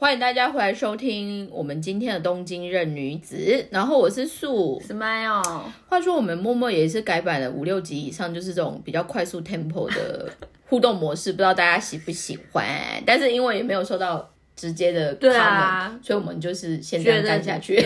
[0.00, 4.80] 欢迎大家回来收听我们今天的东京任女子，然后我是素。
[4.80, 5.42] Smile，
[5.90, 10.32] 话说我们默默也是改版了五六集以上，就是这种比较快速 tempo 的
[10.66, 12.66] 互动模式，不知道大家喜不喜欢？
[13.04, 14.26] 但是因为也没有收到
[14.56, 17.76] 直接的 comment，对啊所以我们就是先这样干下去。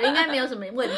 [0.00, 0.94] 对应该没有什么问题，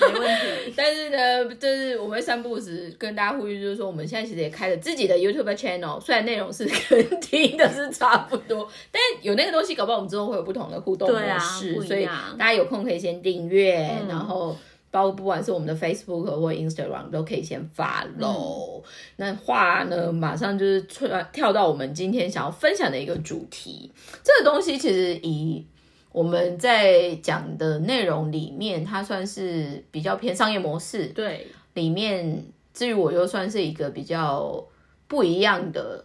[0.00, 0.72] 没问题。
[0.76, 12.04] 但是呢，就是我们三不五时跟大家呼吁，就是说我们现在其实也开了自己的 YouTube channel，虽然内容是 跟听的是差不多，但有那个东西，搞不好我们之后会有不同的互动模式，所以
[12.38, 13.74] 大家有空可以先订阅，
[14.08, 14.56] 然后。
[14.90, 18.82] 包括不管是我们的 Facebook 或 Instagram 都可以先 follow、
[19.16, 23.92] 那话呢，马上就是跳跳到我们今天想要分享的一个主题。
[24.24, 25.62] 这个东西其实以
[26.18, 31.06] 我们在讲的内容里面，它算是比较偏商业模式。
[31.14, 34.66] 对，里面，至于我又算是一个比较
[35.06, 36.04] 不一样的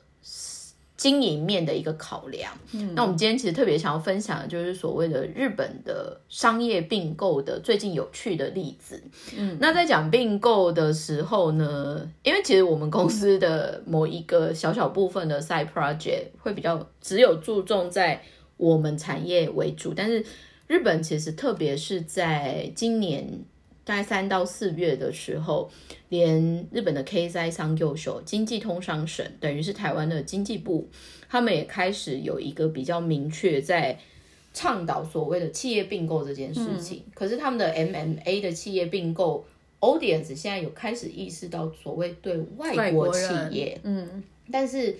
[0.95, 2.53] 经营面的一个考量。
[2.73, 9.01] 嗯，那我们今天其实特别想要分享的就是所谓的日本的商业并购的最近有趣的例子。
[9.35, 18.21] 嗯，那在讲并购的时候呢，因为其实我们公司的某一个小小部分的 side project 会比较只有注重在
[18.57, 20.23] 我们产业为主，但是
[20.67, 23.27] 日本其实特别是在今年
[23.83, 25.69] 大概三到四月的时候，
[26.09, 30.87] 连日本的 K 灾商右手经济通商省，等于是台湾的经济部，
[31.27, 33.99] 他们也开始有一个比较明确在
[34.53, 37.03] 倡导所谓的企业并购这件事情。
[37.13, 39.45] 可是他们的 MMA 的企业并购
[39.79, 44.95] audience 现在有开始意识到所谓对外外国企业，嗯，但是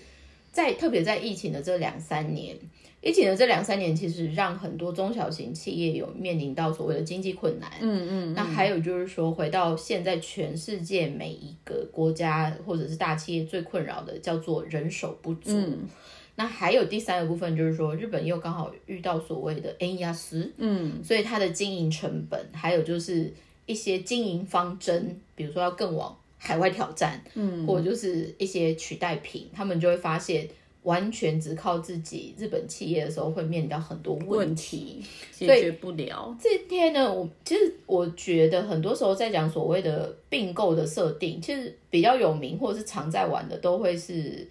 [0.54, 2.56] 在特别在疫情的这两三年，
[3.02, 7.68] 疫情的这两三年，其实让很多中小型企业有面临到所谓的经济困难。
[7.80, 15.50] 嗯嗯，那还有就是说，回到现在全世界每一个国家或者是大企业最困扰的叫做人手不足。
[15.50, 15.88] 嗯
[16.36, 23.32] 那还有第三个部分就是说，日本又刚好遇到所谓的 N 压斯，嗯，所以它的经营成本，还有就是
[23.66, 30.46] 一些经营方针，比如说要更往海外挑战，嗯，或者就是一些取代品，他们就会发现，
[30.82, 35.02] 完全只靠自己日本企业的时候，会面临到很多问问题。
[35.32, 36.36] 解决不了。
[36.38, 44.46] 这天呢，我其实我觉得很多时候在讲所谓的并购的设定，其实比较有名或者是常在玩的都会是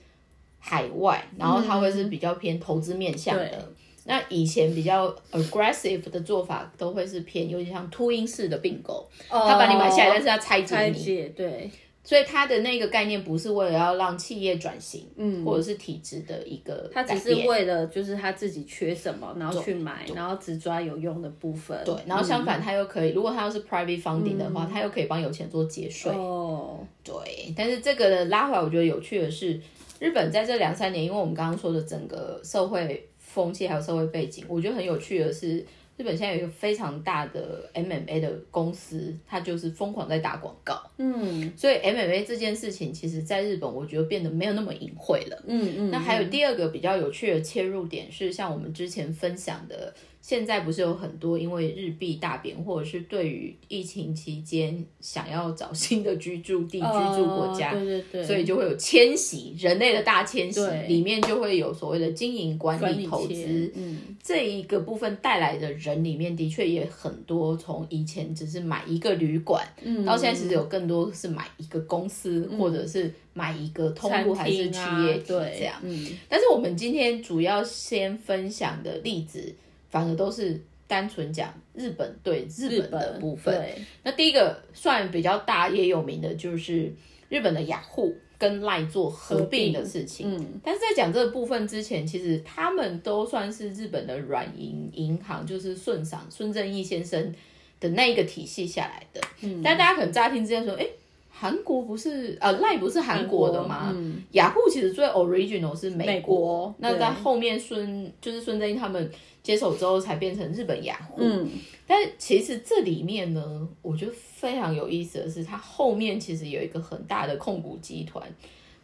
[0.57, 3.47] 海外，然后它会是比较偏投资面向的。
[3.47, 3.59] 对
[4.05, 11.71] 那以前比较 aggressive 的做法，都会是偏有点像秃鹰式的并购，他把你买下来，但是他拆解你，对，
[12.03, 21.81] 所以它的那个概念不是为了要让企业转型，嗯，或者是体制的一个他，只是为了就是他自己缺什么，然后去买，然后只抓有用的部分。
[21.85, 29.57] 对，然后相反，他又可以，如果他要是 private funding 的话，他又可以帮有钱做节税，哦，对，但是这个的拉回来，我觉得有趣的是，
[29.99, 35.57] 日本在这两三年，因为我们刚刚说的整个社会风气还有社会背景，我觉得很有趣的是，
[35.97, 41.51] 日本现在有一个非常大的 MMA 的公司，它就是疯狂在打广告，嗯。
[41.57, 45.43] 所以 MMA 这件事情，其实在日本我觉得变得没有那么隐晦了。
[45.47, 49.91] 嗯嗯，那还有第二个比较有趣的切入点是，像我们之前分享的，
[50.23, 63.71] 现在不是有很多因为日币大贬，或者是对于疫情期间想要找新的居住地、居住国家，哦对对对，所以就会有迁徙，人类的大迁徙对，里面就会有所谓的经营管管理理投切资。
[63.75, 63.99] 嗯。
[64.23, 75.75] 这一个部分带来的人里面，的确也很多，从以前只是买一个旅馆，嗯，到现在其实有更多是买一个公司，或者是买一个通路还是企业体对这样。
[75.83, 76.11] 嗯。
[76.29, 79.53] 但是我们今天主要先分享的例子，
[79.93, 83.63] 反而都是单纯讲日本对日日本的部分。
[84.01, 86.91] 那第一个算比较大也有名的就是
[87.29, 90.35] 日本的雅虎跟赖做合并的事情。
[90.35, 97.31] 嗯但是在讲这个部分之前，其实他们都算是日本的软银银行，就是顺赏孙正义先生
[97.79, 99.21] 的那一个体系下来的。
[99.41, 100.87] 嗯，但大家可能乍听之间说，哎，
[101.35, 103.91] 韩国不是呃赖不是韩国的吗？
[103.93, 111.17] 嗯雅虎其实最 original 是美美国那在后面孙就是孙正义他们接手之后，才变成日本雅虎。
[111.21, 111.49] 嗯
[111.85, 118.23] 但其实这里面呢，我觉得非常有意思的是，它后面其实有一个很大的控股集团，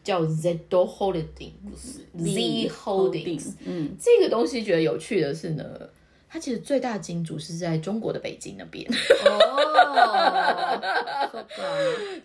[0.03, 3.53] 叫 Zedo Holdings，Z Holdings。
[3.63, 5.63] 嗯，这个东西觉得有趣的是呢，
[6.29, 8.85] 它其实最大金主是在中国的北京那边。
[9.25, 9.65] 哦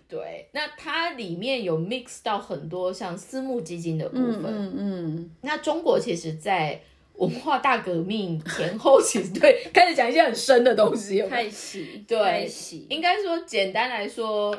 [0.07, 4.45] 对，那它里面有 mix 到很多像私募基金的部分。
[4.47, 6.81] 嗯嗯那中国其实，在
[7.15, 14.57] 文化大革命前后，其实对开始讲一些很深的东西有嗯，没有太喜，对应该说，简单来说，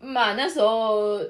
[0.00, 1.20] 嘛，那时候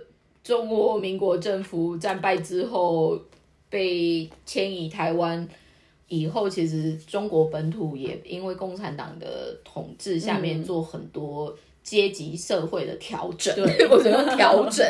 [0.42, 3.20] 中国民国政府战败之后，
[3.68, 5.46] 被迁移台湾，
[6.08, 14.86] 以后其实中国本土也因为共产党的统治下面做很多阶级社会的调整， 对或者用调整，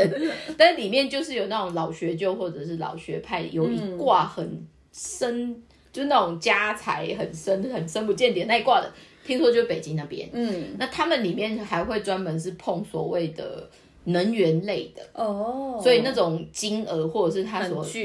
[0.56, 5.60] 但里面就是有那种老学究或者是老学派，有一挂很深，
[5.92, 8.88] 就那种家财很深、很深不见底那一卦的，
[9.24, 10.28] 听说就是北京那边。
[10.32, 13.68] 嗯，那他们里面还会专门是碰所谓的
[14.04, 17.98] 能源类的哦，所以那种金额或者是它所触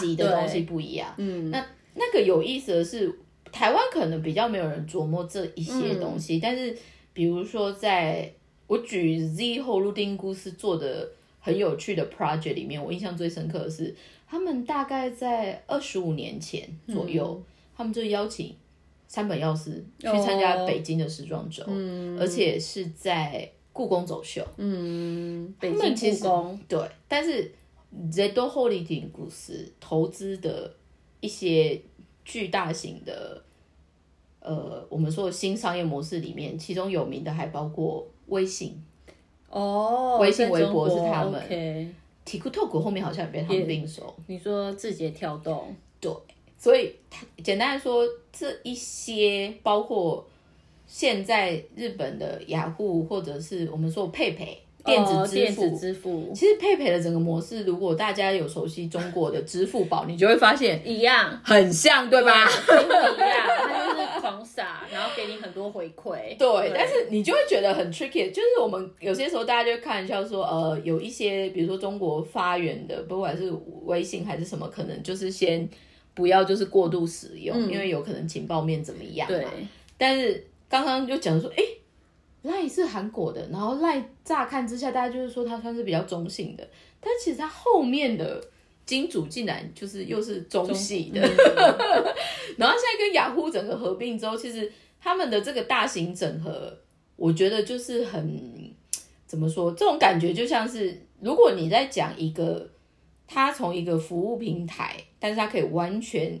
[0.00, 1.12] 及的东西不一样。
[1.18, 1.62] 嗯，那。
[1.98, 3.18] 那个有意思的是，
[3.50, 6.76] 台湾可能比较没有人琢磨这一些东西，但是
[7.14, 8.30] 比如说，在
[8.66, 11.10] 我举 Z 后路丁公司做的
[11.40, 13.96] 很有趣的 project 里面，我印象最深刻的是，
[14.28, 17.42] 他们大概在二十五年前左右，
[17.74, 18.54] 他们就邀请
[19.08, 21.64] 三本药师去参加北京的时装周，
[22.20, 24.46] 而且是在故宫走秀。
[24.58, 26.78] 嗯，北京故宫对，
[27.08, 27.50] 但是
[28.12, 30.74] Z 后路丁公司投资的。
[31.26, 31.82] 一些
[32.24, 33.42] 巨大型的，
[34.38, 38.80] 呃，我们说的新商业模式里面，其中有名的还包括微信
[39.50, 41.94] 哦，微信、微博是他们。
[42.24, 44.14] TikTok 后面好像也被他们并手。
[44.28, 46.12] 你说字节跳动，对，
[46.56, 46.94] 所以
[47.42, 50.24] 简单来说，这一些包括
[50.86, 54.62] 现在日本的雅虎，或者是我们说佩佩。
[54.86, 62.30] 电子支付，其实佩佩的整个模式，如果大家有熟悉中国的支付宝，你就会 发现一样，很像，对吧？
[62.30, 66.36] 一样， 它就是狂撒，然后给你很多回馈。
[66.38, 73.52] 对，但是你就会觉得很 tricky，就是我们有些时候大家就开玩笑说，呃，有一些比如说中国发源的，不管是
[73.84, 75.68] 微信还是什么，可能就是先
[76.14, 79.50] 不要就是过度使用，因为有可能情报面怎么样嘛。
[79.98, 81.64] 但是刚刚就讲说，哎。
[82.46, 86.66] 赖是韩国的，然后赖乍看之下，大家就是说它算是比较中性的，
[87.00, 88.42] 但其实它后面的
[88.84, 91.20] 金主竟然就是又是中系的。
[92.56, 96.72] 然后现在跟雅虎整个合并之后，其实他们的这个大型整合，
[97.16, 98.72] 我觉得就是很
[99.26, 102.70] 怎么说，这种感觉就像是如果你在讲一个，
[103.26, 106.40] 他从一个服务平台，但是他可以完全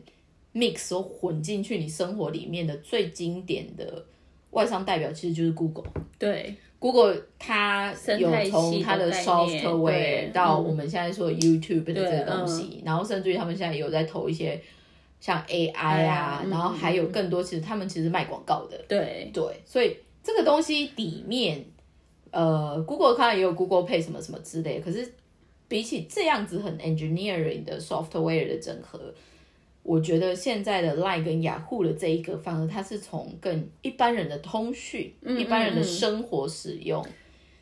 [0.54, 4.06] mix 或混进去你生活里面的最经典的。
[4.50, 5.84] 外商代表其实就是 Google，
[6.18, 14.58] 对，Google 它有从它的 software 到我们现在说 YouTube 的这个东西，然后甚至于他们现在有在投一些
[15.20, 19.30] 像 AI 啊，然后还有更多，其实他们其实卖广告的，对。
[19.34, 21.64] 对，所以这个东西里面，
[22.30, 25.12] 呃，Google 看也有 Google Pay 什么什么之类，可是
[25.68, 29.12] 比起这样子很 engineering 的 software 的整合。
[29.86, 37.06] 我觉得现在的 Line 跟雅虎的这一个，反而它是从更一般人的通讯、一般人的生活使用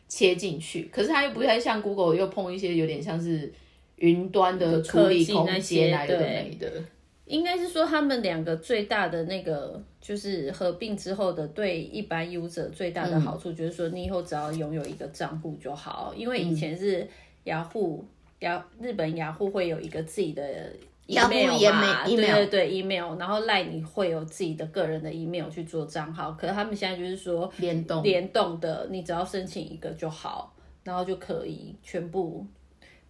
[0.09, 3.53] 切进去，可是它又不太像 Google，又碰一些有点像是
[3.97, 6.82] 云端的处理空间来的没的。
[7.26, 17.06] 应该是说他们两个最大的那个，就是合并之后的对一般 user 最大的好处，就是说你以后只要拥有一个账户就好，因为以前是
[17.44, 18.03] 雅虎
[18.38, 20.73] 雅日本雅虎会有一个自己的。
[21.06, 32.47] Email 嘛，对对对，email，然后赖你会有自己的个人的 email 去做账号，可是他们现在就是说联动联动的，你只要申请一个就好，然后就可以全部，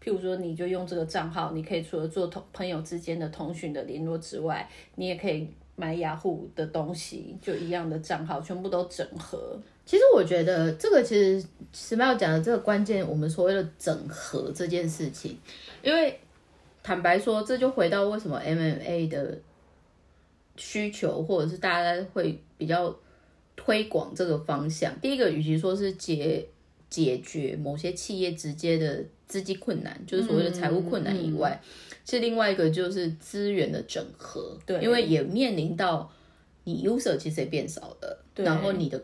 [0.03, 9.57] 譬如说你就用这个账号，你可以除了做同朋友之间的通讯的联络之外，你也可以买雅虎的东西，就一样的账号全部都整合。
[9.87, 15.39] 其实我觉得这个其实史妙讲的这个关键，我们所谓的整合这件事情，
[15.81, 16.19] 因为。
[16.85, 19.41] 坦白说，这就回到为什么 MMA 的
[20.57, 22.95] 需求，或者是大家会比较
[23.57, 24.95] 推广这个方向。
[25.01, 26.47] 第一个，与其说是解
[26.91, 31.59] 解决某些企业直接的资金困难，就是所谓的财务困难以外，
[32.05, 34.55] 是另外一个就是资源的整合。
[34.67, 36.13] 对，因为也面临到
[36.65, 39.03] 你 user 其实也变少了，然后你的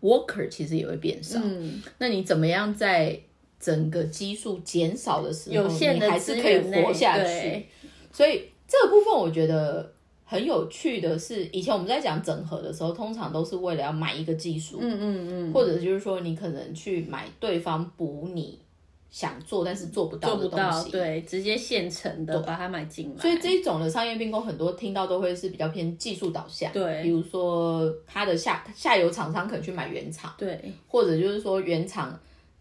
[0.00, 1.40] worker 其实也会变少。
[1.44, 3.20] 嗯，那你怎么样在？
[3.60, 7.66] 整个基数减少的时候，你还是可以活下去。
[8.10, 9.92] 所以这个部分我觉得
[10.24, 18.58] 很有趣的是，以前我们在讲整合的时候，通常都是为了要买一个技术，嗯嗯嗯，或者就是说你可能去买对方补你
[19.10, 23.20] 想做但是做不到的东西，对，直接现成的把它买进来。
[23.20, 32.18] 所以这一种的商业并购，很多听到都会是比较偏技术导向，对，比如说它的下下游厂商可能去买原厂，对，或者就是说原厂。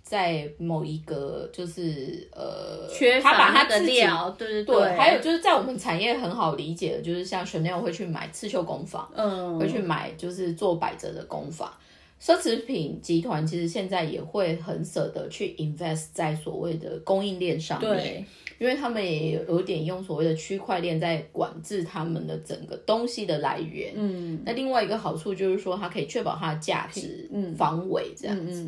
[0.09, 11.71] 在某一个就是呃，缺乏它的料，对对对，还有就是在我们产业很好理解的，就是像 Chanel 会去买刺绣工坊，嗯，会去买就是做百褶的工坊。
[12.19, 18.25] 奢侈品集团其实现在也会很舍得去 invest 在所谓的供应链上面，
[18.57, 23.93] 因为他们也有点用所谓的区块链在管制他们的整个东西的来源。
[23.95, 28.67] 嗯，那另外一个好处就是说，它可以确保它的价值、嗯防伪这样子。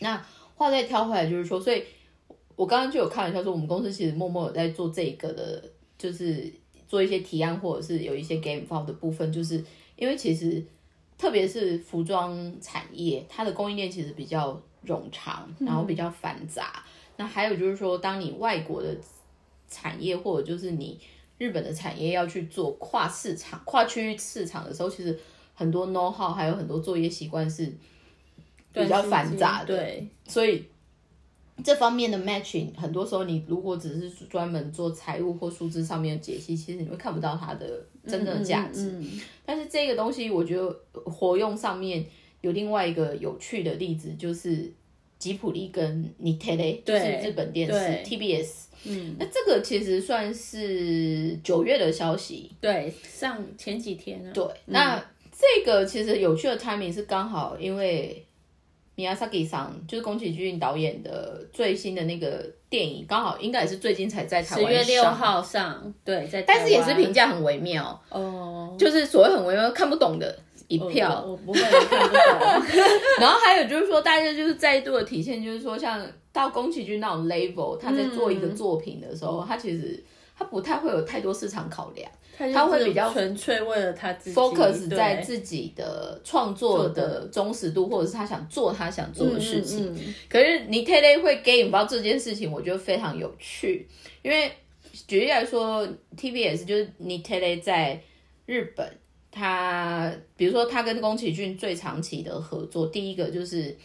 [0.00, 0.24] 那
[0.58, 1.84] 话再挑回来，就是说，所以
[2.56, 5.62] 我刚刚就有开玩笑说，我们公司其实默默有在做这个的，
[5.96, 6.52] 就是
[6.88, 10.62] 做一些提案，或者是有一些 game file 的部分，就是因为其实
[11.16, 16.82] 特别是服装产业，它的供应链其实比较冗长，然后比较繁杂。
[17.16, 18.96] 那还有就是说，当你外国的
[19.68, 20.98] 产业或者就是你
[21.36, 25.16] 日本的产业要去做跨市场、跨区域市场的时候，其实
[25.54, 27.72] 很多 know how 还有很多作业习惯是
[28.84, 29.76] 比较繁杂的。
[29.76, 30.64] 对，所以
[31.62, 39.00] 这方面的 matching，很多时候你如果只是专门做财务或数字上面的解析，其实你会看不到它的真正的价值。
[39.44, 42.04] 但是这个东西，我觉得活用上面
[42.40, 44.72] 有另外一个有趣的例子，就是。
[45.18, 47.74] 吉普力跟 Nitele 就是日本电视
[48.08, 54.96] TBS，嗯，那这个其实算是九月的消息，对，上前几天啊，对，那
[55.32, 58.24] 这个其实有趣的 timing 是刚好因为
[58.98, 70.38] Miyazaki 上就是宫崎骏导演的最新的那个电影，刚好应该也是最近才在台湾十月六号上，对，在，但是也是评价很微妙哦，就是所谓很微妙看不懂的。
[70.66, 72.78] 一票，我不会看不懂。
[73.18, 80.04] 然后还有就是说，大家就是再度的体现，就是说，像到宫崎骏那种 level，他在做一个作品的时候，他其实
[80.38, 82.08] 他不太会有太多市场考量，
[82.54, 89.92] 他会比较纯粹为了他自己 focus 在自己的创作的忠实度，或者是他想做他想做的事情。
[90.28, 93.88] 可是你 t e l 会 game 包这件事情，我觉得非常有趣，
[94.22, 94.52] 因为
[95.06, 98.00] 举例来说，TBS 就是你 t e l 在
[98.46, 98.88] 日本。
[99.30, 103.76] 他比如说，他跟宫崎骏最长期的合作，第一个就是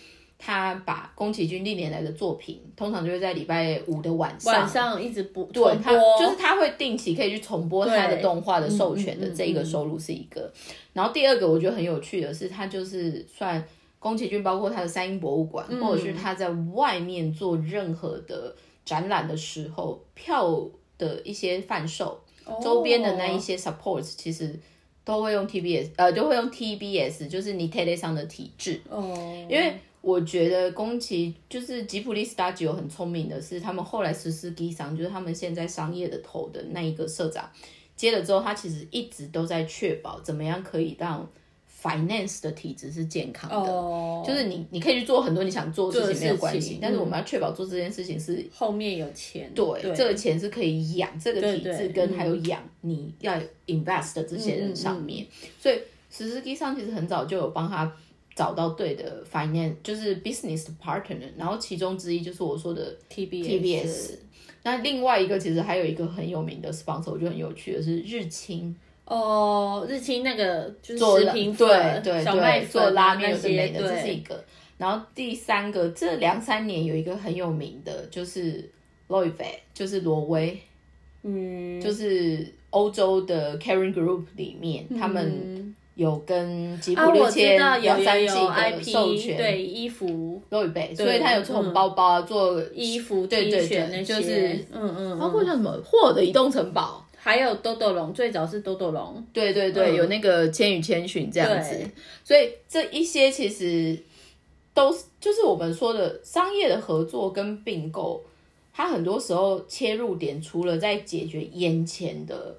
[0.46, 10.52] 他把宫崎骏历年来的作品，通常就是在礼拜五的晚上，晚上一直播，对，他就是他会定期可以去重播他的动画的授权的这一个收入是一个。
[10.92, 13.64] 然后第二个我觉得很有趣的是，他就是算
[14.00, 20.62] 宫崎骏，包括他的三鹰博物馆，或者是他在外面做任何的展览的时候，票
[20.98, 22.20] 的一些贩售，
[22.62, 24.60] 周边的那一些 supports，其实。
[25.06, 28.80] 都会用 TBS，呃，就会用 TBS，就是你 Tele 上的体制。
[28.90, 29.14] 哦。
[29.50, 37.50] 因为我觉得宫崎就是吉普力 Studio 很聪明的是，他们后来实施 G 商，就是他们现在商业的头的那一个社长
[37.96, 41.28] 接了之后，他其实一直都在确保怎么样可以让。
[41.84, 55.28] finance 的体质是健康的，就是你你可以去做很多你想做的事情没有关系，但是我们要确保做这件事情是后面有钱，对，这个钱是可以养这个体质跟还有养你要 invest 的这些人上面，
[55.60, 55.78] 所以
[56.10, 57.94] 实施机上其实很早就有帮他
[58.36, 64.18] 找到对的 finance，就是 business partner，然后其中之一就是我说的 TBS，
[64.64, 68.76] 那另外一个其实还有一个很有名的 sponsor，我觉得很有趣的是日清。
[69.06, 74.44] 哦，日清那个就是食品对对小麦做拉面之类的，这是一个。
[74.78, 78.70] 然后第三个，这两三年有一个很有名的，就是
[79.10, 80.58] Louis V，就是挪威，
[81.22, 90.42] 嗯，就是欧洲的 Caring Group 里面，他们有跟吉普力签两三季的授权，对衣服。
[90.50, 97.06] Louis V，所以他有从包包做衣服、对对对，就是嗯嗯，包括像什么霍尔的移动城堡。
[97.16, 101.74] 还有豆豆龙，最早是豆豆龙，对对对，有那个《千与千寻》这样子，
[102.22, 103.98] 所以这一些其实
[104.74, 108.22] 都是就是我们说的商业的合作跟并购，
[108.74, 112.58] 它很多时候切入点除了在解决眼前的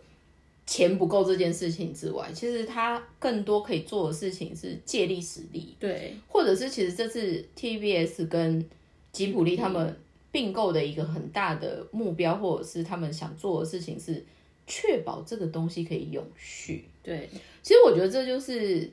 [0.67, 8.65] 钱不够这件事情之外，其实他更多可以做的事情是借力使力，对，或者是其实这次 TBS 跟
[9.13, 9.97] 吉普力他们
[10.31, 14.25] 并购的一个很大的目标，或者是他们想做的事情是。
[14.67, 16.87] 确保这个东西可以永续。
[17.03, 17.29] 对，
[17.63, 18.91] 其实我觉得这就是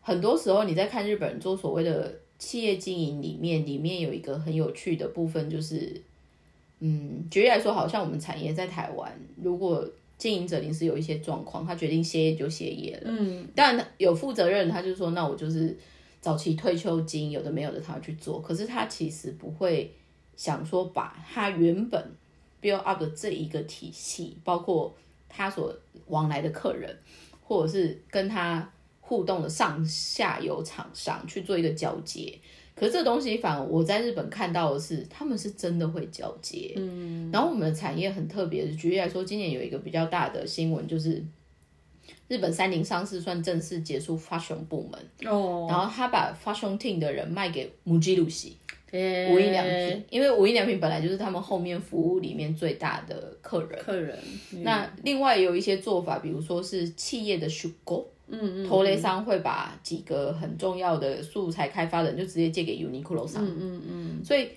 [0.00, 6.00] 很多时候你在看日本人做所谓的企业经营里面，里面有一个很有趣的部分，就是
[6.78, 9.84] 嗯，举例来说，好像我们产业在台湾，如果
[10.18, 13.02] 经营者临时有一些状况，他决定歇业就歇业了。
[13.06, 15.76] 嗯，当然有负责任，他就说那我就是
[16.20, 19.94] 早期退休金有的没有的他去做，可是他其实不会
[20.36, 22.12] 想说把他原本。
[22.62, 24.96] build up 的这一个体系，包括
[25.28, 25.76] 他所
[26.06, 26.96] 往来的客人，
[27.42, 32.38] 或者是跟他互动的上下游厂商去做一个交接。
[32.74, 36.72] 可是这东西，反而我在日本看到的是，他们是真的会交接。
[36.76, 41.22] 嗯，然后我们的产业很特别，举例来说，今年有一个比较大的新闻，就是
[42.28, 48.56] 日本三菱上市算正式结束 fashion 部门，哦，然后他把 fashion team 的人卖给 MUJI 系
[48.90, 53.82] 诶无印良品，因为无印良品本来就是他们后面服务里面最大的客人。
[53.82, 54.18] 客人，
[54.52, 54.62] 嗯。
[54.62, 64.48] 那另外有一些做法，比如说是企业的收购，嗯嗯头雷商会把几个很重要的素材开发人就直接借给 Uniqlo 商，嗯嗯嗯，所以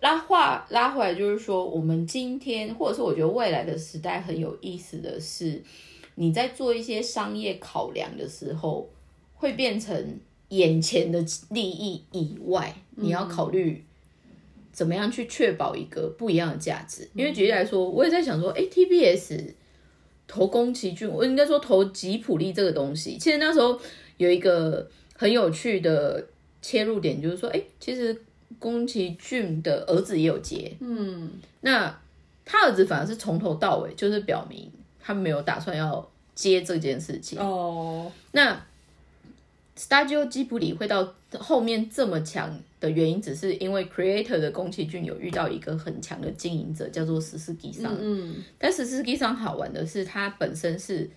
[0.00, 5.62] 拉话拉回来就是说，我们今天或者是我觉得未来的时代很有意思的是，
[6.16, 8.88] 你在做一些商业考量的时候，
[9.34, 13.84] 会变成眼前的利益以外，你要考虑。
[14.72, 17.06] 怎么样去确保一个不一样的价值？
[17.12, 19.52] 因为举例来说，我也在想说，哎，TBS
[20.30, 23.76] 投宫崎骏，我应该说投吉普力这个东西，其实那时候
[24.16, 26.24] 有一个很有趣的
[26.62, 28.16] 切入点，就是说，哎，其实
[28.60, 31.32] 宫崎骏的儿子也有接，嗯，
[31.62, 31.92] 那
[32.44, 34.70] 他儿子反而是从头到尾就是表明
[35.00, 37.36] 他没有打算要接这件事情。
[37.40, 38.64] 哦，那
[39.76, 47.94] Studio 吉普力会到后面这么强的原因，只是因为 Creator 的宫崎骏有遇到一个很强的经营者，叫做十四吉桑。
[48.00, 51.08] 嗯但十四吉桑好玩的是，他本身是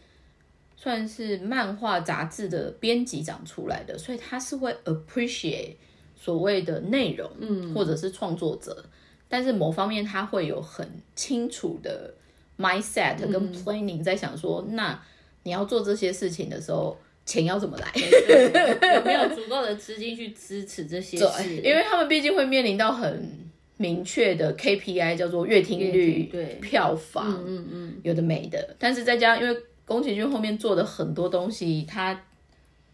[0.76, 5.76] 算是漫画杂志的编辑长出来的，所以他是会 appreciate
[6.16, 8.86] 所谓的内容，嗯，或者是创作者，
[9.30, 12.14] 但是某方面他会有很清楚的
[12.58, 15.02] mindset 跟 planning，在想说，那
[15.44, 17.92] 你要做这些事情的时候，钱要怎么来？
[17.94, 21.24] 对 有没有足够的资金去支持这些事？
[21.62, 28.76] 对，因为他们毕竟会面临到很明确的 KPI，叫做月听率、对票房，嗯嗯，有的没的。
[28.78, 32.24] 但是再加上，因为宫崎骏后面做的很多东西，他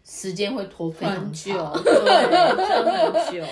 [0.04, 1.82] 时间会拖非常很久，长。
[1.84, 1.94] 对，
[2.56, 3.44] 真的很久。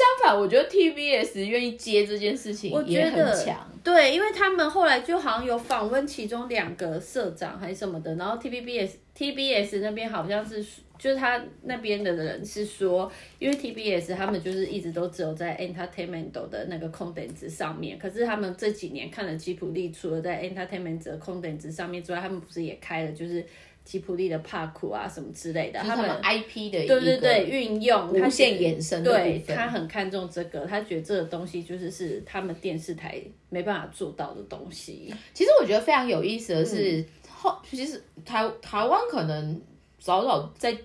[0.00, 3.70] 相反，我觉得 TBS 愿意接这件事情我得很强。
[3.84, 10.64] 对，因为他们后来就好像有访问其中两个社长还是什么的，然后 TBS TBS 那边好像是
[10.98, 23.44] 就是他那边的人是说，因为 TBS 他们就是一直都只有在 entertainment 的那个空点子上面，可是他们这几年看了吉普力，除了在 entertainment 的空点子上面之外，他们不是也开了就是
[23.84, 35.12] 吉普力的 park 啊什么之类的，他们 IP 的一对对对，运用无限衍生的对他很看重这个，他觉得这个东西就是是他们电视台没办法做到的东西。
[35.34, 37.04] 其实我觉得非常有意思的嗯是，
[37.40, 39.60] 后、其实台台湾可能
[39.98, 40.76] 早早在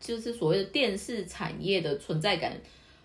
[0.00, 2.56] 就是所谓的电视产业的存在感，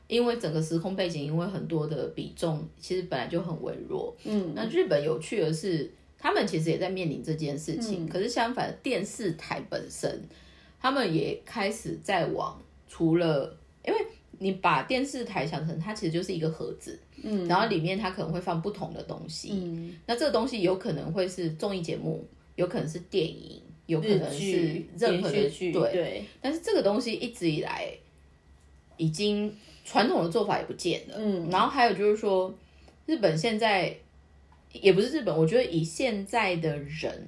[0.07, 4.15] 因为整个时空背景，因为很多的比重其实本来就很微弱。
[4.23, 10.21] 嗯，那日本有趣的是，他们其实也在面临这件事嗯情，可是相反，电视台本身
[10.81, 13.99] 他们也开始在往除了因为。
[14.41, 22.25] 你把电视台想成它其实就是一个盒子，嗯，然后里面它可能会放不同的东西，嗯，那这个东西有可能会是综艺节目，
[22.59, 25.91] 有可能是电影，有可能是、任何的剧，对。
[25.93, 27.89] 对，但是这个东西一直以来
[28.97, 31.15] 已经传统的做法也不见了。
[31.17, 32.53] 嗯，然后还有就是说，
[33.05, 33.95] 日本现在
[34.73, 37.27] 也不是日本，我觉得以现在的人，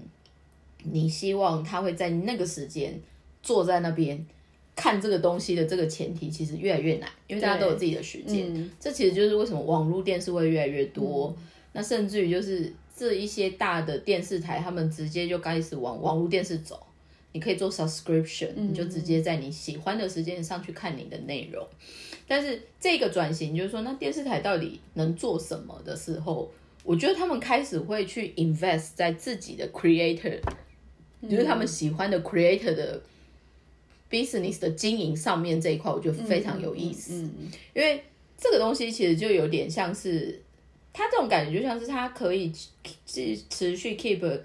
[0.84, 3.00] 你希望他会在那个时间
[3.42, 4.26] 坐在那边。
[4.74, 8.52] 看这个东西的这个前提其实越来越难，因为大家都有自己的时间。
[8.56, 11.36] 嗯这其实就是为什么网络电视会越来越多。
[11.74, 16.80] 那甚至于就是这一些大的电视台，他们直接就开始往网络电视走。
[17.32, 21.68] 你可以做 subscription，、你就直接在你喜欢的时间上去看你的内容。
[22.28, 26.52] 但是这个转型就是说，那电视台到底能做什么的时候，
[26.84, 30.40] 我觉得他们开始会去 invest 在自己的 creator，、
[31.28, 33.02] 就是他们喜欢的 creator 的
[34.12, 37.14] business 的经营上面这一块，我觉得非常有意思。
[37.14, 38.04] 嗯，嗯因为
[38.38, 40.40] 这个东西其实就有点像是，
[40.94, 42.52] 它这种感觉就像是他可以
[43.06, 44.40] 持持续 keep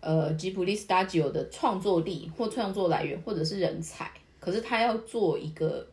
[0.00, 4.10] 呃吉普力 Studio 的创作力或创作来源或者是人才，
[4.40, 5.86] 可是他要做一个。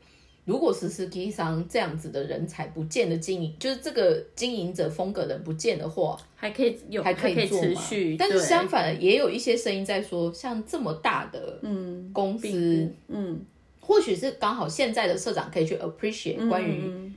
[0.45, 8.17] 如果实施基商这样子的人才不见的经营，就是这个经营者风格的人不见的话，还可以有，还可可以做嘛持续。
[8.17, 13.39] 但是相反，也有一些声音在说，像这么大的嗯公司，嗯，
[13.79, 17.15] 或许是刚好现在的社长可以去 appreciate 关于嗯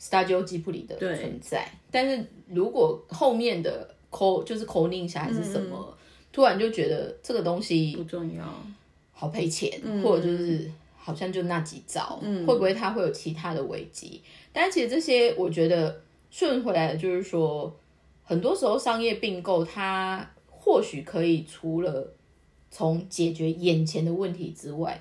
[0.00, 5.96] Studio 吉普里的存在，但是如果后面的口就是口令下还是什么，
[6.32, 8.44] 突然就觉得这个东西不重要。
[9.12, 14.22] 好赔钱，或者就是好像就那几招，会不会它会有其他的危机？
[14.50, 17.70] 但其实这些我觉得顺回来的就是说，
[18.24, 22.10] 很多时候商业并购它或许可以除了
[22.70, 24.98] 从解决眼前的问题之外。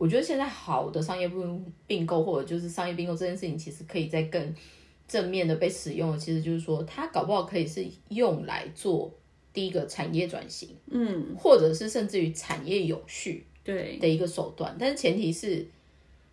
[0.00, 4.54] 我觉得现在好的商业并并购，或者就是商业并购这件事情，其实可以在更
[5.06, 9.12] 正面的被使用的，其实就是说，它搞不好可以是用来做
[9.52, 15.66] 第一个产业转型，嗯，或者是甚至于产业有序对，的一个手段，但是前提是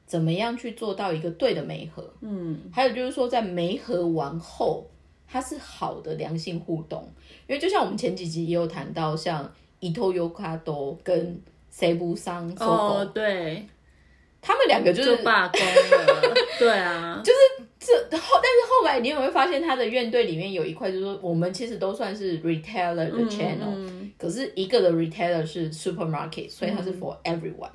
[0.06, 4.86] 怎么样去做到一个对的媒合，嗯，还有就是说在媒合完后，
[5.28, 7.06] 它是好的良性互动，
[7.50, 11.38] 因为就像我们前几集也有谈到，像伊托优卡多跟
[11.78, 13.64] Sebu 桑 s o 哦，对，
[14.42, 27.70] 他们两个就就是罢工了， 对啊，就是这后，但是后来你有没有发现，他的院队里面有一块，就是说我们其实都算是 retailer 的 channel，、嗯可是一个的 retailer 是 supermarket，所以它是 for everyone。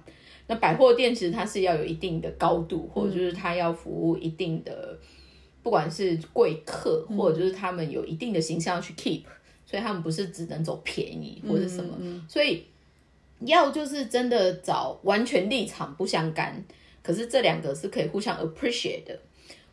[0.49, 4.99] 那百货店其实它是要有一定的高度，或者就是它要服务一定的，
[5.63, 9.23] 不管是贵客，或者就是他们有一定的形象要去 keep，
[9.65, 11.97] 所以他们不是只能走便宜或者什么，
[12.29, 12.65] 所以
[13.47, 16.65] 要就是真的找完全立场不相干，
[17.03, 19.19] 可是这两个是可以互相 appreciate 的。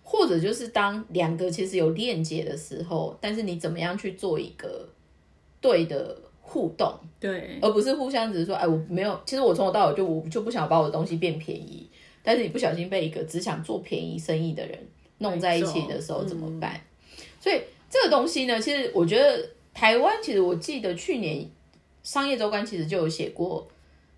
[0.02, 4.90] 或者就是当两个其实有链接的时候，但是你怎么样去做一个
[5.62, 11.88] 对的互动，对，而不是互相只是说，哎，我没有，其实我从头到尾就我就不想把我的东西变便宜，
[12.24, 14.80] 但是你不小心被一个只想做便宜生意的人
[15.20, 16.82] 弄在一起的时候怎么办？
[17.40, 21.48] 所以这个东西呢，其实我觉得台湾，其实我记得去年
[22.10, 23.68] 商业周刊其实就有写过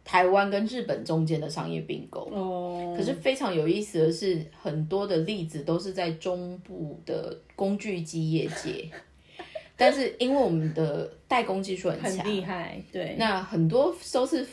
[0.05, 2.21] 台湾跟日本中间的商业并购。
[2.31, 8.89] 哦，可是非常有意思的是，很多的例子都是在中部的工具机业界，
[9.75, 14.47] 但是因为我们的代工技术很很强，厉害，对，那很多都是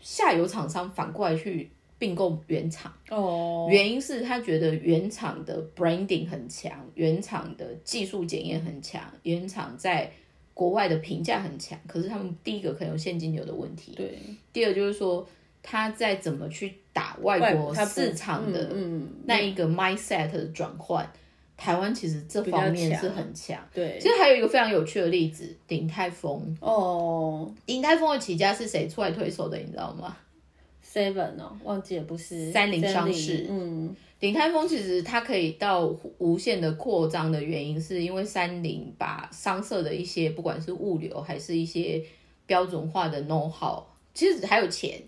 [0.00, 10.10] 下游厂商反过来去并购原厂，哦，原因是他觉得原厂的 branding 很强，原厂的技术检验很强，原厂在
[10.54, 11.78] 国外的评价很强。
[11.86, 14.18] 可是他们第一个可能有现金流的问题，对，
[14.52, 15.28] 第二就是说
[15.62, 21.06] 他在怎么去打外国市场的嗯，那一个 mindset 的转换，
[21.56, 23.58] 台湾其实这方面是很强。
[23.74, 26.56] 对其，实还有一个非常有趣的例子，鼎泰丰。
[26.60, 29.58] 哦鼎泰丰的起家是谁出来推手的？
[29.58, 30.16] 你知道吗？
[30.94, 42.00] ，Seven 哦，忘记了，不是三菱商事嗯，鼎泰丰其实它可以到无限的扩张的原因，是因为三菱把商社的一些不管是物流还是一些
[42.46, 43.82] 标准化的 know how，
[44.14, 45.02] 其实还有钱，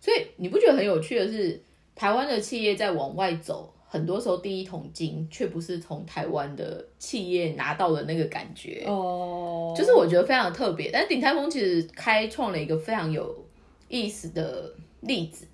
[0.00, 1.60] 所以你不觉得很有趣的是，
[1.94, 8.84] 台湾的企业在往外走，很多时候第一桶金却不是从台湾的企业拿到的那个感觉。
[8.86, 10.90] 哦，就是我觉得非常特别。
[10.90, 13.44] 但是鼎泰丰其实开创了一个非常有
[13.88, 15.46] 意思的例子，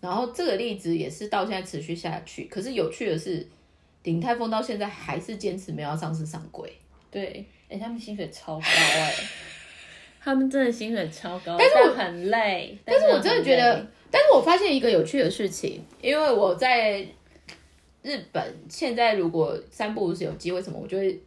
[0.00, 2.44] 然后这个例子也是到现在持续下去。
[2.44, 3.44] 可是有趣的是，
[4.02, 6.72] 鼎泰丰到现在还是坚持没有要上市上柜。
[7.10, 9.14] 对，哎、他们薪水超高哎、
[10.20, 12.76] 他们真的薪水超高，但是我很累。
[12.84, 17.06] 但是我真的觉得，但是我发现一个有趣的事情，因为我在
[18.02, 21.18] 日本，现在如果三不五时有机会什么，我就会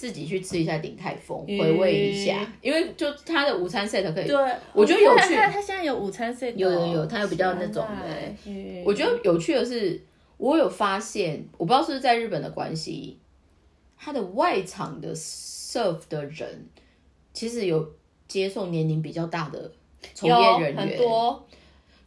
[0.00, 1.58] 自己去吃一下鼎泰丰，嗯。
[1.58, 4.34] 回味一下，因为就它的午餐 set 可以，对，
[4.72, 5.34] 我觉得有趣。
[5.34, 8.82] 他他现在有午餐 set，有有有哦它有比较那种的现在嗯。
[8.82, 10.02] 我觉得有趣的是，
[10.38, 13.18] 我有发现，我不知道是不是在日本的关系，
[13.98, 16.66] 他的外场的 serve 的人，
[17.34, 17.86] 其实有
[18.26, 19.70] 接受年龄比较大的
[20.14, 21.46] 从业人员，很多，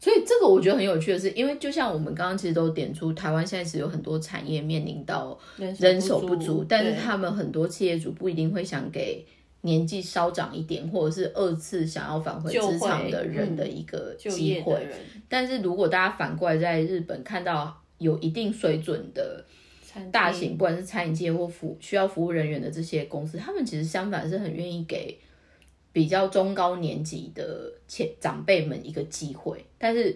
[0.03, 9.25] 所以这个我觉得很有趣的是，因为就像我们刚刚其实都点出，台湾现在是有很多产业面临到人手不足，但是他们很多企业主不一定会想给
[9.61, 14.85] 年纪稍长一点，或者是二次想要返回就职场的人嗯的一个就机会。
[15.29, 19.45] 但是如果大家反过来在日本看到有一定水准的
[20.11, 25.17] 大型，不管是餐饮界或服需要服务人员的这些公司，他们其实相反是很愿意给
[25.93, 30.13] 比较中高年级的前长辈们一个机会，但是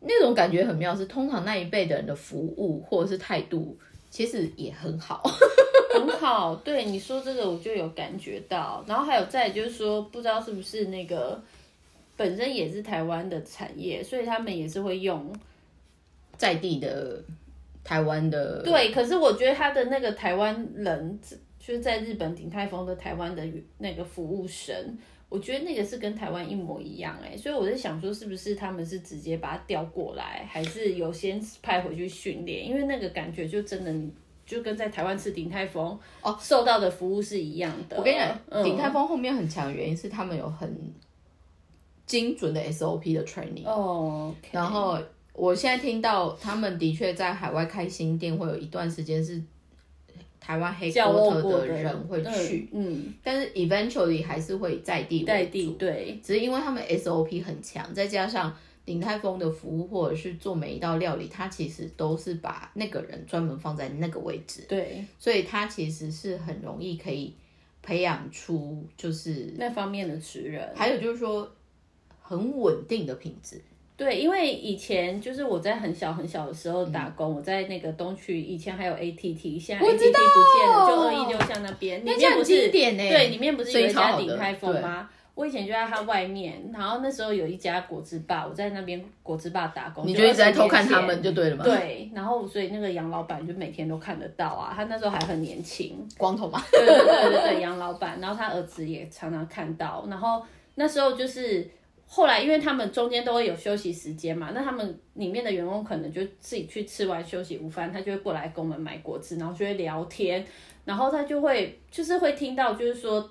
[0.00, 3.78] 那种感觉很妙，是通常那一辈的人的服务或者是态度
[4.10, 5.22] 其实也很好。
[5.94, 8.84] 很好，对你说这个我就有感觉到。
[8.88, 11.40] 然后还有再就是说，不知道是不是那个
[12.16, 15.32] 本身也是台湾的产业，所以他们也是会用。
[16.36, 17.20] 在地的
[17.82, 21.18] 台湾的对，可是我觉得他的那个台湾人，
[21.58, 23.44] 就是在日本鼎泰丰的台湾的
[23.78, 24.96] 那个服务生，
[25.28, 32.66] 我觉得那个是跟台湾一模一样哎、所以我在想说，是不是他们是直接把它调过来，还是有先派回去训练？
[32.66, 33.94] 因为那个感觉就真的
[34.46, 37.98] 就跟在台湾吃鼎泰丰哦受到的服务是一样的。
[37.98, 40.74] 我跟你讲，嗯鼎泰丰后面很强的原因是他们有很
[42.06, 44.98] 精准的 SOP 的 training，、哦，然后
[45.34, 49.42] 我现在听到他们的确在海外开新店，会有一段时间是
[50.40, 67.34] 台湾黑叫我 quarter 过的人会去，嗯，但是 eventually 还是会在地在地对，只是因为他们 SOP 很强，再加上鼎泰丰的服务或者是做每一道料理，他其实都是把那个人专门放在那个位置，对，所以他其实是很容易可以
[67.82, 70.72] 培养出就是那方面的职人。
[70.74, 71.50] 还有就是说
[72.22, 73.60] 很稳定的品质。
[73.98, 85.10] 对，因为以前就是我在很小很小的时候嗯打工，我在那个东区，以前还有 ATT，现在 ATT 不见了，就二一六巷那边，里面不很是经典欸对，里面不是有一家鼎泰丰吗？
[85.34, 96.60] 我以前就在它外面，然后那时候有一家果汁吧，我在那边果汁吧打工，你就一直在偷看他们就对了嘛？，对，然后所以那个杨老板就每天都看得到啊，他那时候还很年轻，光头嘛。
[96.72, 100.42] 对对对对对，杨老板，然后他儿子也常常看到，然后
[100.74, 101.68] 那时候就是
[102.10, 110.44] 后来，因为他们中间都会有休息时间嘛，那他们里面的员工可能就自己去吃完休息午饭，他就会过来跟我们买果汁，然后就会聊天，
[110.84, 113.30] 然后他就会就是会听到，就是说，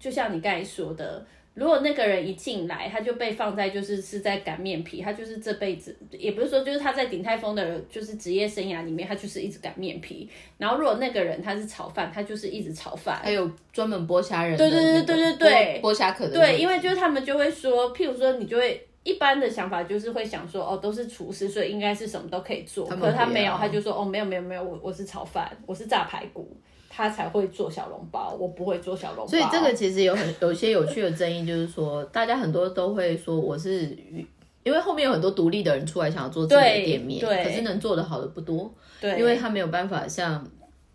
[0.00, 1.24] 就像你刚才说的。
[1.56, 10.28] 如果那个人一进来，他就被放在就是是在擀面皮，他就是这辈子也不是说就是他在鼎泰丰的就是职业生涯里面，他就是一直擀面皮。
[10.58, 13.18] 然后如果那个人他是炒饭，他就是一直炒饭。
[13.22, 22.86] 还有专门剥虾人的对对对那个对对对剥剥虾壳的对，因为就是他们就会说，譬如说你就会一般的想法就是会想说，哦，都是厨师，所以应该是什么都可以做。
[22.86, 26.54] 可是他不没有，他就说，哦，没有没有没有，我我是炒饭，我是炸排骨，
[26.96, 29.26] 他才会做小笼包，我不会做小笼包。
[29.26, 33.94] 所以这个其实有很 有一些有趣的争议，就是说大家很多都会说我是
[34.62, 40.42] 因为后面有很多独立的人出来想要做自己的店面，对可是能做的好的不多，对，因为他没有办法像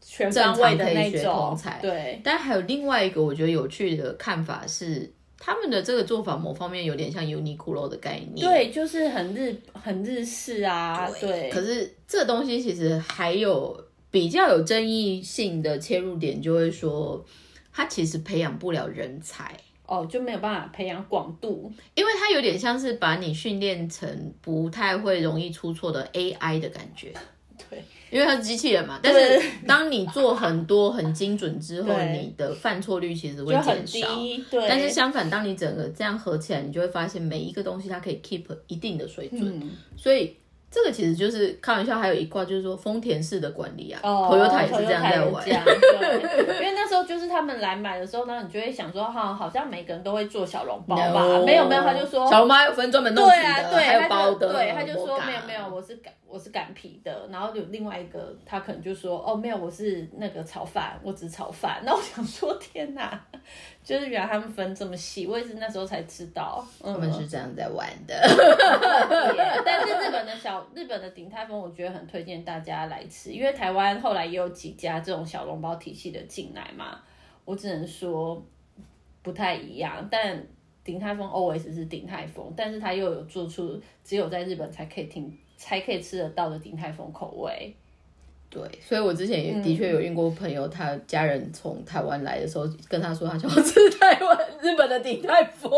[0.02, 2.20] 全方位的那种通才对。
[2.24, 8.48] 但还有另外一个我觉得有趣的看法是，他们的这个做法某方面有点像 Uniqlo 的概念。
[8.48, 11.52] 对，就是很日很日式啊，对。
[11.52, 13.80] 可是这东西其实还有
[14.12, 17.26] 比较有争议性的切入点，就会说
[17.74, 19.58] 它其实培养不了人才。
[19.88, 27.12] 哦，就没有办法培养广度，因为它有点像是把你训练成不太会容易出错的 AI 的感觉。
[27.70, 34.08] 对，因为它是机器人嘛，但是当你做很多很精准之后，你的犯错率其实会减少。
[34.50, 39.42] 对，但是相反，当你整个这样合起来，你就会发现每一个东西它可以 keep 一定的水准。
[39.60, 40.36] 嗯，所以
[40.72, 45.46] 这个其实就是开玩笑，还有一卦就是说丰田式的管理啊，哦，Toyota 也是这样在玩。
[45.46, 51.04] 因为那时候就是他们来买的时候呢，你就会想说，哈，好像每个人都会做小笼包吧。
[51.04, 61.82] No 没有没有，他就说小笼包还有分专门弄皮的，对啊，对，还有包的，对，他就说没有没有，我是擀我是擀皮的，然后有另外一个他可能就说哦没有，我是那个炒饭，我只炒饭。
[61.86, 63.22] 那我想说天哪，
[63.84, 68.16] 就是原来他们分这么细，我也是那时候才知道，嗯，他们是这样在玩的。
[69.66, 77.02] 但是日本的小日本的鼎泰丰，我觉得很推荐大家来吃，因为台湾后来也有几家这种小笼包体系的进来嘛，
[77.46, 78.42] 我只能说
[79.22, 80.42] 不太一样，但。
[80.84, 87.74] 鼎泰丰 always 是鼎泰丰，但是他又有做出只有在日本才可以听才可以吃得到的鼎泰丰口味。
[88.50, 95.72] 对，所以我之前也的确有遇过朋友，他家人从台湾来的时候，跟他说他想要吃 台湾日本的鼎泰丰，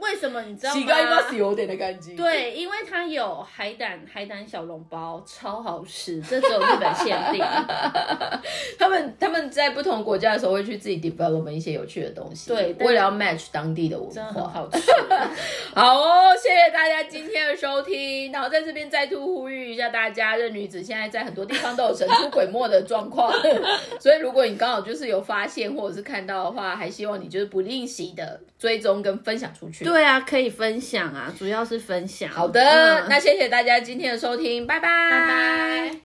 [0.00, 1.22] 为什么你知道乞丐吗？
[1.28, 2.14] 是有点的感觉。
[2.14, 7.42] 对，因为它有海胆海胆小笼包，超好吃，这只有日本限定。
[8.78, 14.50] 他们他们在不同国家的时候会去自己 develop 一些有趣的东西，对为了要 match 当地的文真的很。
[14.50, 14.80] 好吃。
[15.74, 18.32] 好哦，谢谢大家今天的收听。
[18.32, 23.32] 然后在这边再度呼吁一下大家，任女子现在在很多地方都有神出鬼没的状况，
[24.00, 29.84] 所以如果你刚好就是有发现或者是看到的话，还希望你就是不吝惜的追踪跟分享出去。
[29.84, 32.30] 对啊，可以分享啊，主要是分享。
[32.30, 35.90] 好的，嗯那谢谢大家今天的收听，拜拜，拜拜。